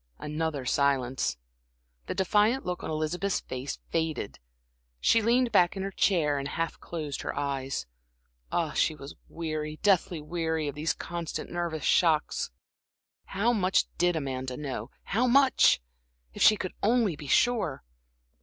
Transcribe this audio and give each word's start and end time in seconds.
Another 0.17 0.65
silence. 0.65 1.37
The 2.07 2.15
defiant 2.15 2.65
look 2.65 2.83
on 2.83 2.89
Elizabeth's 2.89 3.39
face 3.41 3.77
faded; 3.91 4.39
she 4.99 5.21
leaned 5.21 5.51
back 5.51 5.77
in 5.77 5.83
her 5.83 5.91
chair 5.91 6.39
and 6.39 6.47
half 6.47 6.79
closed 6.79 7.21
her 7.21 7.37
eyes. 7.37 7.85
Ah, 8.51 8.71
she 8.73 8.95
was 8.95 9.13
weary, 9.29 9.77
deathly 9.83 10.19
weary, 10.19 10.67
of 10.67 10.73
these 10.73 10.95
constant 10.95 11.51
nervous 11.51 11.83
shocks. 11.85 12.49
How 13.25 13.53
much 13.53 13.85
did 13.99 14.15
Amanda 14.15 14.57
know 14.57 14.89
how 15.03 15.27
much? 15.27 15.79
If 16.33 16.41
she 16.41 16.57
could 16.57 16.73
only 16.81 17.15
be 17.15 17.27
sure! 17.27 17.83